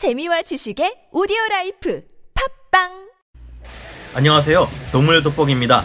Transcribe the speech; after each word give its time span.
재미와 0.00 0.40
지식의 0.40 1.12
오디오 1.12 1.36
라이프 1.50 2.00
팟빵 2.72 2.88
안녕하세요. 4.14 4.70
동물 4.92 5.22
돋보기입니다. 5.22 5.84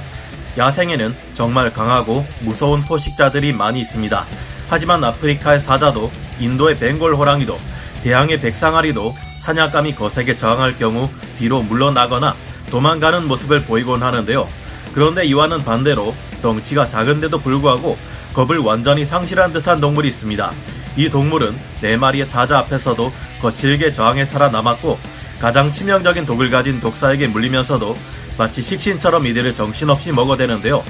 야생에는 0.58 1.14
정말 1.34 1.74
강하고 1.74 2.26
무서운 2.44 2.86
포식자들이 2.86 3.52
많이 3.52 3.82
있습니다. 3.82 4.26
하지만 4.70 5.04
아프리카의 5.04 5.60
사자도 5.60 6.10
인도의 6.40 6.78
벵골 6.78 7.14
호랑이도 7.14 7.58
대양의 8.04 8.40
백상아리도 8.40 9.14
사냥감이 9.42 9.96
거세게 9.96 10.38
저항할 10.38 10.78
경우 10.78 11.10
뒤로 11.38 11.62
물러나거나 11.62 12.38
도망가는 12.72 13.28
모습을 13.28 13.66
보이곤 13.66 14.02
하는데요. 14.02 14.48
그런데 14.94 15.26
이와는 15.26 15.60
반대로 15.66 16.16
덩치가 16.42 16.88
작은데도 16.88 17.40
불구하고 17.40 17.98
겁을 18.34 18.60
완전히 18.60 19.06
상실한 19.06 19.52
듯한 19.52 19.82
동물이 19.82 20.08
있습니다. 20.08 20.54
이 20.98 21.10
동물은 21.10 21.58
네 21.82 21.98
마리의 21.98 22.26
사자 22.26 22.60
앞에서도 22.60 23.12
거칠게 23.42 23.92
저항해 23.92 24.26
살아남았고 24.26 24.98
가장 25.40 25.72
치명적인 25.72 26.26
독을 26.26 26.50
가진 26.50 26.80
독사에게 26.80 27.28
물리면서도 27.28 27.98
마치 28.38 28.62
식신처럼 28.62 29.28
이들을 29.28 29.54
정신없이 29.54 30.12
먹어대는데요. 30.12 30.84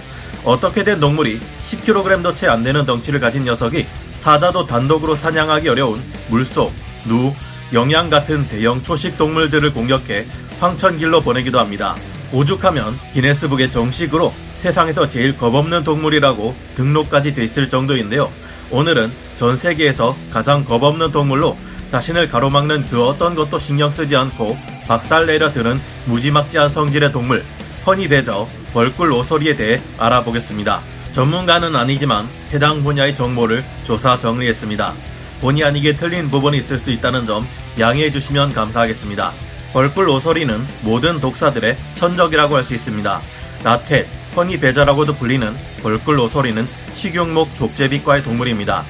어떻게 0.44 0.84
된 0.84 1.00
동물이 1.00 1.40
10kg도 1.64 2.36
채 2.36 2.48
안 2.48 2.64
되는 2.64 2.86
덩치를 2.86 3.20
가진 3.20 3.44
녀석이 3.44 3.86
사자도 4.20 4.66
단독으로 4.68 5.16
사냥하기 5.16 5.70
어려운 5.70 6.04
물소, 6.30 6.72
누, 7.06 7.34
영양 7.74 8.10
같은 8.10 8.48
대형 8.48 8.82
초식 8.84 9.18
동물들을 9.18 9.74
공격해 9.74 10.26
황천길로 10.60 11.22
보내기도 11.22 11.60
합니다. 11.60 11.96
오죽하면 12.32 12.98
기네스북에 13.14 13.70
정식으로 13.70 14.34
세상에서 14.58 15.08
제일 15.08 15.38
겁없는 15.38 15.84
동물이라고 15.84 16.56
등록까지 16.76 17.34
돼 17.34 17.44
있을 17.44 17.70
정도인데요. 17.70 18.32
오늘은 18.72 19.12
전 19.38 19.56
세계에서 19.56 20.16
가장 20.32 20.66
겁없는 20.66 21.12
동물로 21.12 21.58
자신을 21.90 22.30
가로막는 22.30 22.86
그 22.86 23.06
어떤 23.06 23.36
것도 23.36 23.60
신경 23.60 23.92
쓰지 23.92 24.16
않고 24.16 24.58
박살 24.88 25.26
내려 25.26 25.52
드는 25.52 25.80
무지막지한 26.06 26.70
성질의 26.70 27.12
동물 27.12 27.44
허니베저 27.86 28.48
벌꿀 28.74 29.12
오소리에 29.12 29.56
대해 29.56 29.82
알아보겠습니다. 29.98 30.82
전문가는 31.12 31.76
아니지만 31.76 32.28
해당 32.52 32.84
분야의 32.84 33.16
정보를 33.16 33.64
조사 33.84 34.18
정리했습니다. 34.18 34.94
본의 35.42 35.64
아니게 35.64 35.96
틀린 35.96 36.30
부분이 36.30 36.58
있을 36.58 36.78
수 36.78 36.92
있다는 36.92 37.26
점 37.26 37.48
양해해 37.80 38.12
주시면 38.12 38.54
감사하겠습니다. 38.54 39.32
벌꿀 39.74 40.10
오소리는 40.10 40.66
모든 40.82 41.20
독사들의 41.20 41.78
천적이라고 41.96 42.56
할 42.56 42.64
수 42.64 42.74
있습니다. 42.74 43.22
나텟, 43.64 44.06
허니베저라고도 44.36 45.16
불리는 45.16 45.56
벌꿀 45.82 46.20
오소리는 46.20 46.68
식용목 46.94 47.56
족제비과의 47.56 48.24
동물입니다. 48.24 48.86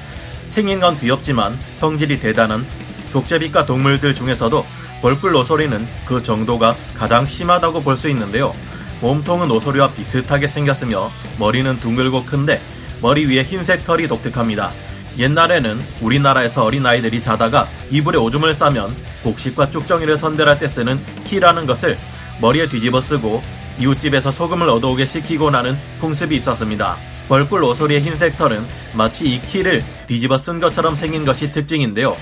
생긴 0.50 0.80
건 0.80 0.98
귀엽지만 0.98 1.58
성질이 1.76 2.20
대단한 2.20 2.66
족제비과 3.10 3.66
동물들 3.66 4.14
중에서도 4.14 4.64
벌꿀 5.02 5.34
오소리는 5.36 5.86
그 6.04 6.22
정도가 6.22 6.74
가장 6.94 7.26
심하다고 7.26 7.82
볼 7.82 7.96
수 7.96 8.08
있는데요. 8.08 8.54
몸통은 9.00 9.50
오소리와 9.50 9.92
비슷하게 9.92 10.46
생겼으며 10.46 11.10
머리는 11.38 11.78
둥글고 11.78 12.24
큰데 12.24 12.60
머리 13.02 13.26
위에 13.26 13.42
흰색 13.42 13.84
털이 13.84 14.08
독특합니다. 14.08 14.72
옛날에는 15.18 15.80
우리나라에서 16.00 16.64
어린아이들이 16.64 17.20
자다가 17.22 17.68
이불에 17.90 18.18
오줌을 18.18 18.54
싸면 18.54 18.94
복식과 19.22 19.70
쭉정이를 19.70 20.16
선별할 20.16 20.58
때 20.58 20.66
쓰는 20.68 20.98
키라는 21.24 21.66
것을 21.66 21.96
머리에 22.40 22.68
뒤집어 22.68 23.00
쓰고 23.00 23.42
이웃집에서 23.78 24.30
소금을 24.30 24.68
얻어오게 24.68 25.04
시키고 25.04 25.50
나는 25.50 25.76
풍습이 26.00 26.36
있었습니다. 26.36 26.96
벌꿀 27.28 27.64
오소리의 27.64 28.00
흰색 28.02 28.36
털은 28.36 28.64
마치 28.94 29.26
이 29.26 29.40
키를 29.40 29.82
뒤집어 30.06 30.38
쓴 30.38 30.60
것처럼 30.60 30.94
생긴 30.94 31.24
것이 31.24 31.50
특징인데요. 31.50 32.16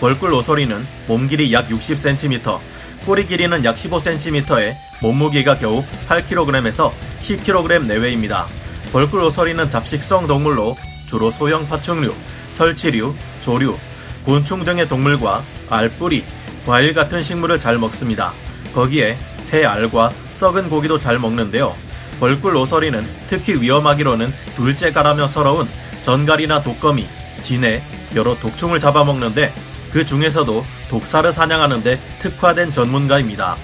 벌꿀 0.00 0.32
오소리는 0.34 0.86
몸 1.06 1.26
길이 1.26 1.52
약 1.52 1.68
60cm, 1.68 2.60
꼬리 3.06 3.26
길이는 3.26 3.64
약 3.64 3.76
15cm에 3.76 4.74
몸무게가 5.02 5.56
겨우 5.56 5.84
8kg에서 6.08 6.90
10kg 7.20 7.86
내외입니다. 7.86 8.46
벌꿀 8.92 9.22
오소리는 9.22 9.70
잡식성 9.70 10.26
동물로 10.26 10.76
주로 11.06 11.30
소형 11.30 11.66
파충류, 11.68 12.12
설치류, 12.54 13.14
조류, 13.40 13.76
곤충 14.24 14.64
등의 14.64 14.88
동물과 14.88 15.42
알뿌리, 15.70 16.24
과일 16.66 16.92
같은 16.92 17.22
식물을 17.22 17.58
잘 17.60 17.78
먹습니다. 17.78 18.32
거기에 18.74 19.16
새 19.40 19.64
알과 19.64 20.10
썩은 20.38 20.70
고기도 20.70 21.00
잘 21.00 21.18
먹는데요. 21.18 21.74
벌꿀 22.20 22.56
오소리는 22.56 23.04
특히 23.26 23.60
위험하기로는 23.60 24.32
둘째가라면 24.56 25.26
서러운 25.26 25.68
전갈이나 26.02 26.62
독거미, 26.62 27.06
지네, 27.42 27.82
여러 28.14 28.38
독충을 28.38 28.78
잡아먹는데 28.78 29.52
그 29.90 30.06
중에서도 30.06 30.64
독사를 30.88 31.30
사냥하는데 31.32 32.00
특화된 32.20 32.72
전문가입니다. 32.72 33.56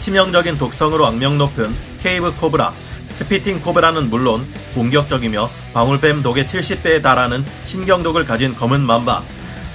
치명적인 0.00 0.56
독성으로 0.56 1.06
악명 1.06 1.38
높은 1.38 1.74
케이프 2.00 2.34
코브라, 2.34 2.72
spitting 3.14 3.60
코브라는 3.62 4.10
물론 4.10 4.46
공격적이며 4.74 5.50
방울뱀 5.72 6.22
독의 6.22 6.44
70배에 6.44 7.02
달하는 7.02 7.44
신경독을 7.64 8.26
가진 8.26 8.54
검은 8.54 8.82
맘바, 8.82 9.22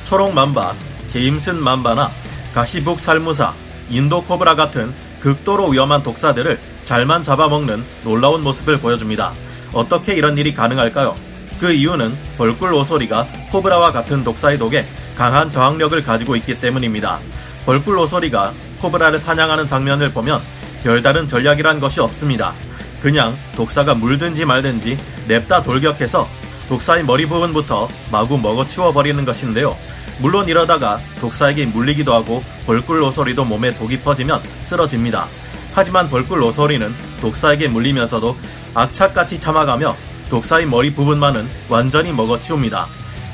초록 0.05 0.33
만바, 0.33 0.75
제임슨 1.07 1.61
만바나 1.61 2.11
가시북 2.53 2.99
살무사, 2.99 3.53
인도 3.89 4.23
코브라 4.23 4.55
같은 4.55 4.93
극도로 5.23 5.69
위험한 5.69 6.03
독사들을 6.03 6.59
잘만 6.83 7.23
잡아먹는 7.23 7.81
놀라운 8.03 8.43
모습을 8.43 8.77
보여줍니다. 8.77 9.31
어떻게 9.71 10.13
이런 10.13 10.37
일이 10.37 10.53
가능할까요? 10.53 11.15
그 11.61 11.71
이유는 11.71 12.13
벌꿀 12.37 12.73
오소리가 12.73 13.25
코브라와 13.49 13.93
같은 13.93 14.23
독사의 14.25 14.57
독에 14.57 14.85
강한 15.15 15.49
저항력을 15.49 16.03
가지고 16.03 16.35
있기 16.35 16.59
때문입니다. 16.59 17.19
벌꿀 17.65 17.97
오소리가 17.99 18.51
코브라를 18.81 19.17
사냥하는 19.17 19.65
장면을 19.65 20.11
보면 20.11 20.41
별다른 20.83 21.25
전략이란 21.25 21.79
것이 21.79 22.01
없습니다. 22.01 22.53
그냥 23.01 23.37
독사가 23.55 23.95
물든지 23.95 24.43
말든지 24.43 24.97
냅다 25.29 25.63
돌격해서 25.63 26.27
독사의 26.67 27.05
머리 27.05 27.25
부분부터 27.25 27.87
마구 28.11 28.37
먹어치워 28.37 28.91
버리는 28.91 29.23
것인데요. 29.23 29.77
물론 30.19 30.47
이러다가 30.47 30.99
독사에게 31.19 31.65
물리기도 31.65 32.13
하고 32.13 32.43
벌꿀 32.65 33.01
오소리도 33.01 33.45
몸에 33.45 33.73
독이 33.73 33.99
퍼지면 33.99 34.41
쓰러집니다. 34.65 35.27
하지만 35.73 36.09
벌꿀 36.09 36.41
오소리는 36.43 36.93
독사에게 37.21 37.67
물리면서도 37.67 38.37
악착같이 38.75 39.39
참아가며 39.39 39.95
독사의 40.29 40.65
머리 40.65 40.93
부분만은 40.93 41.47
완전히 41.69 42.11
먹어치웁니다. 42.11 42.87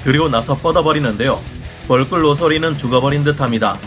그리고 0.04 0.30
나서 0.30 0.56
뻗어버리는데요. 0.58 1.40
벌꿀 1.88 2.24
오소리는 2.26 2.78
죽어버린 2.78 3.24
듯합니다. 3.24 3.78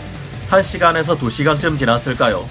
1시간에서 0.49 1.17
2시간쯤 1.17 1.79
지났을까요? 1.79 2.47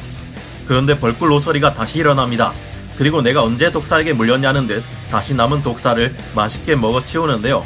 그런데 0.66 0.98
벌꿀 0.98 1.30
오소리가 1.32 1.74
다시 1.74 1.98
일어납니다. 2.00 2.52
그리고 2.96 3.22
내가 3.22 3.42
언제 3.42 3.70
독사에게 3.70 4.12
물렸냐는 4.12 4.66
듯 4.66 4.82
다시 5.10 5.34
남은 5.34 5.62
독사를 5.62 6.14
맛있게 6.34 6.76
먹어치우는데요. 6.76 7.62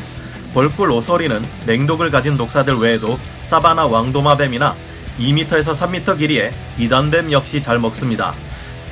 벌꿀 0.56 0.90
오소리는 0.90 1.44
맹독을 1.66 2.10
가진 2.10 2.38
독사들 2.38 2.76
외에도 2.76 3.18
사바나 3.42 3.88
왕도마뱀이나 3.88 4.74
2m에서 5.18 5.74
3m 5.74 6.18
길이의 6.18 6.50
이단뱀 6.78 7.30
역시 7.30 7.60
잘 7.60 7.78
먹습니다. 7.78 8.32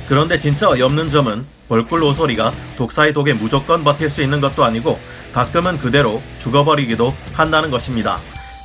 그런데 0.07 0.37
진짜 0.37 0.69
어이없는 0.69 1.09
점은 1.09 1.43
벌꿀 1.67 2.03
오소리가 2.03 2.51
독사의 2.77 3.13
독에 3.13 3.33
무조건 3.33 3.83
버틸 3.83 4.11
수 4.11 4.21
있는 4.21 4.41
것도 4.41 4.63
아니고 4.63 4.99
가끔은 5.33 5.79
그대로 5.79 6.21
죽어버리기도 6.37 7.15
한다는 7.33 7.71
것입니다. 7.71 8.19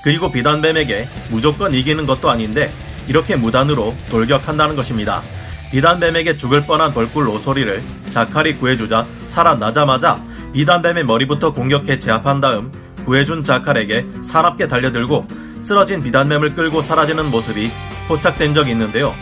그리고 0.04 0.30
비단뱀에게 0.30 1.08
무조건 1.30 1.72
이기는 1.72 2.04
것도 2.04 2.28
아닌데 2.28 2.70
이렇게 3.08 3.34
무단으로 3.34 3.96
돌격한다는 4.10 4.76
것입니다. 4.76 5.22
비단뱀에게 5.70 6.36
죽을 6.36 6.64
뻔한 6.66 6.92
벌꿀 6.92 7.28
오소리를 7.28 7.82
자칼이 8.10 8.56
구해주자 8.56 9.06
살아나자마자 9.24 10.22
비단뱀의 10.52 11.04
머리부터 11.04 11.54
공격해 11.54 11.98
제압한 11.98 12.42
다음 12.42 12.70
구해준 13.04 13.42
자칼에게 13.42 14.06
사납게 14.22 14.68
달려들고 14.68 15.26
쓰러진 15.60 16.02
비단뱀을 16.02 16.54
끌고 16.54 16.80
사라지는 16.80 17.30
모습이 17.30 17.70
포착된 18.08 18.54
적이 18.54 18.72
있는데요. 18.72 19.14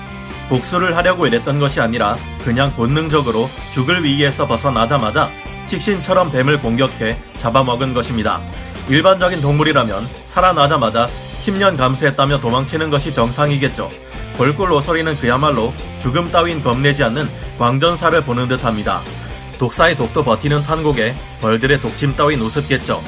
복수를 0.48 0.96
하려고 0.96 1.26
이랬던 1.26 1.58
것이 1.58 1.80
아니라 1.80 2.16
그냥 2.42 2.72
본능적으로 2.74 3.48
죽을 3.72 4.02
위기에서 4.02 4.46
벗어나자마자 4.46 5.30
식신처럼 5.66 6.32
뱀을 6.32 6.60
공격해 6.60 7.18
잡아먹은 7.36 7.92
것입니다. 7.92 8.40
일반적인 8.88 9.42
동물이라면 9.42 10.08
살아나자마자 10.24 11.08
10년 11.42 11.76
감수했다며 11.76 12.40
도망치는 12.40 12.88
것이 12.88 13.12
정상이겠죠. 13.12 13.90
벌꿀 14.38 14.72
오소리는 14.72 15.16
그야말로 15.16 15.74
죽음 15.98 16.30
따윈 16.30 16.62
겁내지 16.62 17.04
않는 17.04 17.28
광전사를 17.58 18.18
보는 18.24 18.48
듯 18.48 18.64
합니다. 18.64 19.00
독사의 19.58 19.96
독도 19.96 20.22
버티는 20.22 20.62
판국에 20.62 21.14
벌들의 21.40 21.80
독침 21.80 22.16
따윈 22.16 22.40
우습겠죠. 22.40 23.02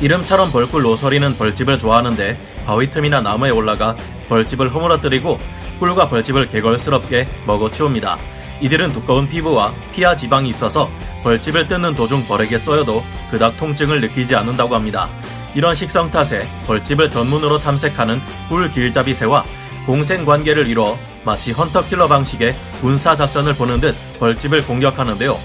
이름처럼 0.00 0.52
벌꿀 0.52 0.84
오소리는 0.84 1.36
벌집을 1.36 1.78
좋아하는데 1.78 2.38
바위 2.66 2.90
틈이나 2.90 3.22
나무에 3.22 3.50
올라가 3.50 3.96
벌집을 4.28 4.72
허물어뜨리고 4.74 5.40
꿀과 5.80 6.08
벌집을 6.08 6.48
개걸스럽게 6.48 7.28
먹어치웁니다. 7.46 8.18
이들은 8.60 8.92
두꺼운 8.92 9.28
피부와 9.28 9.74
피하 9.92 10.16
지방이 10.16 10.48
있어서 10.50 10.90
벌집을 11.22 11.68
뜯는 11.68 11.94
도중 11.94 12.26
벌에게 12.26 12.58
쏘여도 12.58 13.02
그닥 13.30 13.56
통증을 13.56 14.00
느끼지 14.00 14.36
않는다고 14.36 14.74
합니다. 14.74 15.08
이런 15.54 15.74
식성 15.74 16.10
탓에 16.10 16.46
벌집을 16.66 17.10
전문으로 17.10 17.58
탐색하는 17.58 18.20
꿀 18.48 18.70
길잡이 18.70 19.14
새와 19.14 19.44
공생 19.86 20.24
관계를 20.24 20.66
이뤄 20.66 20.98
마치 21.24 21.52
헌터킬러 21.52 22.06
방식의 22.06 22.54
군사 22.80 23.16
작전을 23.16 23.54
보는 23.54 23.80
듯 23.80 23.94
벌집을 24.18 24.66
공격하는데요. 24.66 25.38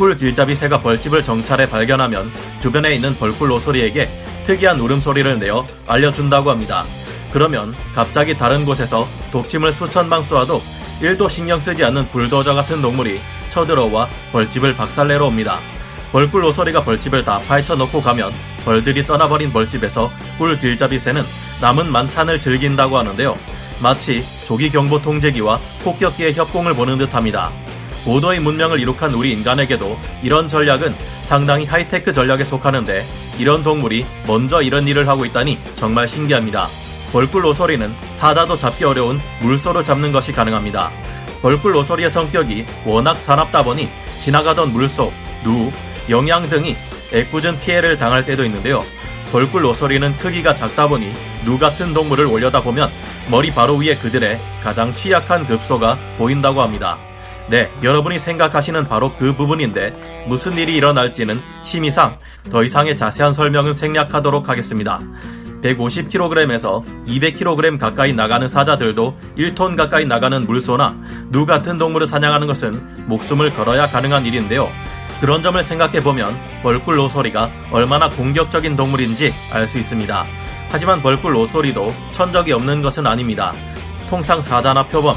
꿀 0.00 0.16
길잡이 0.16 0.56
새가 0.56 0.80
벌집을 0.80 1.22
정찰해 1.22 1.68
발견하면 1.68 2.32
주변에 2.58 2.94
있는 2.94 3.14
벌꿀 3.18 3.52
오소리에게 3.52 4.08
특이한 4.46 4.80
울음소리를 4.80 5.38
내어 5.38 5.66
알려준다고 5.86 6.50
합니다. 6.50 6.86
그러면 7.34 7.74
갑자기 7.94 8.34
다른 8.34 8.64
곳에서 8.64 9.06
독침을 9.30 9.72
수천 9.72 10.08
방 10.08 10.22
쏘아도 10.22 10.62
1도 11.02 11.28
신경 11.28 11.60
쓰지 11.60 11.84
않는 11.84 12.10
불도저 12.12 12.54
같은 12.54 12.80
동물이 12.80 13.20
쳐들어와 13.50 14.08
벌집을 14.32 14.74
박살내러 14.74 15.26
옵니다. 15.26 15.58
벌꿀 16.12 16.46
오소리가 16.46 16.82
벌집을 16.82 17.22
다 17.22 17.38
파헤쳐 17.46 17.76
놓고 17.76 18.00
가면 18.00 18.32
벌들이 18.64 19.04
떠나버린 19.04 19.52
벌집에서 19.52 20.10
꿀 20.38 20.56
길잡이 20.56 20.98
새는 20.98 21.22
남은 21.60 21.92
만찬을 21.92 22.40
즐긴다고 22.40 22.96
하는데요. 22.96 23.36
마치 23.82 24.24
조기 24.46 24.70
경보 24.70 25.02
통제기와 25.02 25.60
폭격기의 25.84 26.32
협공을 26.32 26.72
보는 26.72 26.96
듯합니다. 26.96 27.52
고도의 28.10 28.40
문명을 28.40 28.80
이룩한 28.80 29.14
우리 29.14 29.32
인간에게도 29.32 29.96
이런 30.24 30.48
전략은 30.48 30.96
상당히 31.22 31.64
하이테크 31.64 32.12
전략에 32.12 32.42
속하는데 32.42 33.04
이런 33.38 33.62
동물이 33.62 34.04
먼저 34.26 34.62
이런 34.62 34.88
일을 34.88 35.06
하고 35.06 35.24
있다니 35.24 35.56
정말 35.76 36.08
신기합니다. 36.08 36.66
벌꿀 37.12 37.46
오소리는 37.46 37.94
사자도 38.16 38.56
잡기 38.56 38.82
어려운 38.82 39.20
물소를 39.42 39.84
잡는 39.84 40.10
것이 40.10 40.32
가능합니다. 40.32 40.90
벌꿀 41.40 41.76
오소리의 41.76 42.10
성격이 42.10 42.66
워낙 42.84 43.16
사납다 43.16 43.62
보니 43.62 43.88
지나가던 44.20 44.72
물소, 44.72 45.12
누, 45.44 45.70
영양 46.08 46.48
등이 46.48 46.76
애꿎은 47.12 47.60
피해를 47.60 47.96
당할 47.96 48.24
때도 48.24 48.44
있는데요. 48.44 48.84
벌꿀 49.30 49.64
오소리는 49.64 50.16
크기가 50.16 50.56
작다 50.56 50.88
보니 50.88 51.12
누 51.44 51.60
같은 51.60 51.94
동물을 51.94 52.26
올려다 52.26 52.60
보면 52.60 52.90
머리 53.30 53.52
바로 53.52 53.76
위에 53.76 53.94
그들의 53.94 54.40
가장 54.64 54.92
취약한 54.92 55.46
급소가 55.46 55.96
보인다고 56.18 56.60
합니다. 56.60 56.98
네, 57.50 57.68
여러분이 57.82 58.20
생각하시는 58.20 58.84
바로 58.86 59.12
그 59.16 59.34
부분인데 59.34 60.24
무슨 60.28 60.56
일이 60.56 60.76
일어날지는 60.76 61.40
심의상 61.62 62.16
더 62.48 62.62
이상의 62.62 62.96
자세한 62.96 63.32
설명은 63.32 63.72
생략하도록 63.72 64.48
하겠습니다. 64.48 65.00
150kg에서 65.60 66.84
200kg 67.06 67.76
가까이 67.76 68.12
나가는 68.12 68.48
사자들도 68.48 69.18
1톤 69.36 69.76
가까이 69.76 70.06
나가는 70.06 70.46
물소나 70.46 70.96
누 71.30 71.44
같은 71.44 71.76
동물을 71.76 72.06
사냥하는 72.06 72.46
것은 72.46 73.06
목숨을 73.08 73.52
걸어야 73.54 73.88
가능한 73.88 74.26
일인데요. 74.26 74.68
그런 75.20 75.42
점을 75.42 75.60
생각해보면 75.60 76.32
벌꿀 76.62 76.98
로소리가 76.98 77.50
얼마나 77.72 78.08
공격적인 78.08 78.76
동물인지 78.76 79.34
알 79.52 79.66
수 79.66 79.78
있습니다. 79.78 80.24
하지만 80.70 81.02
벌꿀 81.02 81.34
로소리도 81.34 81.92
천적이 82.12 82.52
없는 82.52 82.80
것은 82.80 83.08
아닙니다. 83.08 83.52
통상 84.08 84.40
사자나 84.40 84.86
표범, 84.86 85.16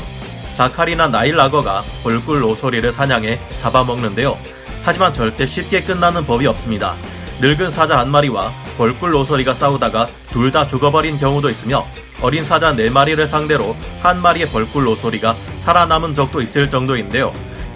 자칼이나 0.53 1.07
나일라거가 1.07 1.83
벌꿀 2.03 2.41
로소리를 2.43 2.91
사냥해 2.91 3.39
잡아먹는데요. 3.57 4.37
하지만 4.83 5.13
절대 5.13 5.45
쉽게 5.45 5.81
끝나는 5.83 6.25
법이 6.25 6.45
없습니다. 6.47 6.95
늙은 7.41 7.69
사자 7.71 7.97
한 7.99 8.09
마리와 8.11 8.51
벌꿀 8.77 9.13
로소리가 9.13 9.53
싸우다가 9.53 10.07
둘 10.31 10.51
다 10.51 10.67
죽어버린 10.67 11.17
경우도 11.17 11.49
있으며 11.49 11.83
어린 12.21 12.43
사자 12.45 12.71
네 12.71 12.89
마리를 12.89 13.25
상대로 13.27 13.75
한 14.01 14.21
마리의 14.21 14.47
벌꿀 14.49 14.85
로소리가 14.85 15.35
살아남은 15.57 16.13
적도 16.13 16.41
있을 16.41 16.69
정도인데요. 16.69 17.33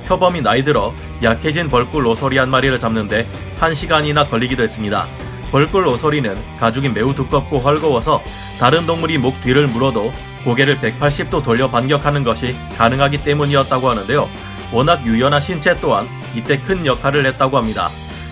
표범이 0.07 0.41
나이 0.41 0.63
들어 0.63 0.93
약해진 1.23 1.69
벌꿀 1.69 2.05
로소리 2.05 2.37
한 2.37 2.49
마리를 2.49 2.77
잡는데 2.79 3.29
한 3.59 3.73
시간이나 3.73 4.27
걸리기도 4.27 4.63
했습니다. 4.63 5.07
벌꿀 5.51 5.85
로소리는 5.85 6.57
가죽이 6.57 6.89
매우 6.89 7.13
두껍고 7.15 7.57
헐거워서 7.59 8.21
다른 8.59 8.85
동물이 8.85 9.17
목 9.17 9.41
뒤를 9.41 9.67
물어도 9.67 10.13
고개를 10.47 10.77
180도 10.79 11.43
돌려 11.43 11.69
반격하는 11.69 12.23
것이 12.23 12.55
가능하기 12.77 13.17
때문이었다고 13.25 13.89
하는데요. 13.89 14.29
워낙 14.71 15.05
유연한 15.05 15.41
신체 15.41 15.75
또한 15.75 16.07
이때 16.33 16.57
큰 16.57 16.85
역할을 16.85 17.25
했다고 17.25 17.57
합니다. 17.57 17.89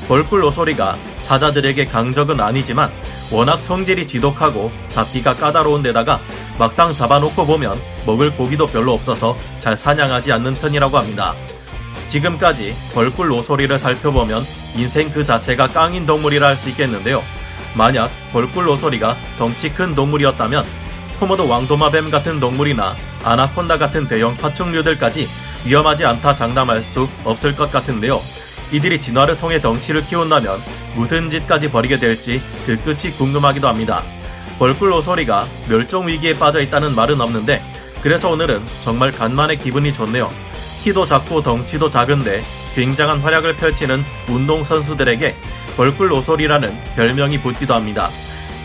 벌꿀 0.07 0.43
로소리가 0.43 0.95
사자들에게 1.23 1.85
강적은 1.87 2.39
아니지만 2.39 2.89
워낙 3.31 3.57
성질이 3.57 4.07
지독하고 4.07 4.71
잡기가 4.89 5.35
까다로운 5.35 5.81
데다가 5.83 6.21
막상 6.57 6.93
잡아놓고 6.93 7.45
보면 7.45 7.77
먹을 8.05 8.31
고기도 8.31 8.65
별로 8.67 8.93
없어서 8.93 9.35
잘 9.59 9.75
사냥하지 9.75 10.31
않는 10.31 10.55
편이라고 10.55 10.97
합니다. 10.97 11.33
지금까지 12.07 12.73
벌꿀 12.93 13.29
로소리를 13.31 13.77
살펴보면 13.77 14.41
인생 14.77 15.11
그 15.11 15.25
자체가 15.25 15.67
깡인 15.67 16.05
동물이라 16.05 16.47
할 16.47 16.55
수 16.55 16.69
있겠는데요. 16.69 17.21
만약 17.75 18.09
벌꿀 18.31 18.67
로소리가 18.67 19.17
덩치 19.37 19.69
큰 19.69 19.93
동물이었다면 19.93 20.84
코모도 21.19 21.47
왕도마뱀 21.47 22.11
같은 22.11 22.39
동물이나 22.39 22.95
아나콘다 23.23 23.77
같은 23.77 24.07
대형 24.07 24.35
파충류들까지 24.37 25.27
위험하지 25.65 26.05
않다 26.05 26.35
장담할 26.35 26.83
수 26.83 27.07
없을 27.23 27.55
것 27.55 27.71
같은데요. 27.71 28.19
이들이 28.71 28.99
진화를 28.99 29.37
통해 29.37 29.61
덩치를 29.61 30.01
키운다면 30.03 30.59
무슨 30.95 31.29
짓까지 31.29 31.71
벌이게 31.71 31.97
될지 31.97 32.41
그 32.65 32.77
끝이 32.81 33.11
궁금하기도 33.17 33.67
합니다. 33.67 34.03
벌꿀 34.59 34.91
로소리가 34.91 35.45
멸종 35.69 36.07
위기에 36.07 36.37
빠져 36.37 36.61
있다는 36.61 36.95
말은 36.95 37.19
없는데 37.19 37.61
그래서 38.01 38.29
오늘은 38.29 38.63
정말 38.83 39.11
간만에 39.11 39.55
기분이 39.55 39.91
좋네요. 39.93 40.31
키도 40.83 41.05
작고 41.05 41.41
덩치도 41.41 41.89
작은데 41.89 42.43
굉장한 42.75 43.19
활약을 43.19 43.55
펼치는 43.55 44.03
운동선수들에게 44.29 45.35
벌꿀 45.75 46.11
오소리라는 46.11 46.77
별명이 46.95 47.41
붙기도 47.41 47.73
합니다. 47.73 48.09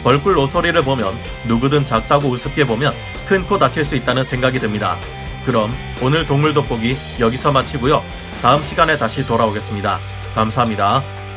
벌꿀 0.02 0.38
오소리를 0.38 0.80
보면 0.82 1.14
누구든 1.46 1.84
작다고 1.84 2.28
우습게 2.28 2.64
보면 2.64 2.94
큰 3.26 3.46
코 3.46 3.58
다칠 3.58 3.84
수 3.84 3.94
있다는 3.96 4.24
생각이 4.24 4.58
듭니다. 4.58 4.96
그럼 5.44 5.74
오늘 6.02 6.26
동물 6.26 6.52
돋보기 6.54 6.96
여기서 7.20 7.52
마치고요. 7.52 8.02
다음 8.42 8.62
시간에 8.62 8.96
다시 8.96 9.26
돌아오겠습니다. 9.26 9.98
감사합니다. 10.34 11.29